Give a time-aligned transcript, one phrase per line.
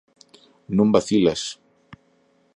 [0.75, 1.41] non vacilas.